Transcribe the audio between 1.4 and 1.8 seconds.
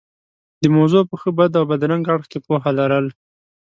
او